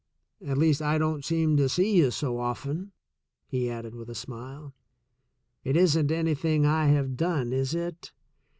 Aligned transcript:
''At 0.43 0.57
least, 0.57 0.81
I 0.81 0.97
don't 0.97 1.23
seem 1.23 1.57
to 1.57 1.69
see 1.69 1.95
you 1.97 2.09
so 2.09 2.39
often," 2.39 2.91
he 3.45 3.69
added 3.69 3.93
with 3.93 4.09
a 4.09 4.15
smile. 4.15 4.73
"It 5.63 5.77
isn't 5.77 6.11
anything 6.11 6.65
I 6.65 6.87
have 6.87 7.15
done, 7.15 7.53
is 7.53 7.75
it?" 7.75 8.11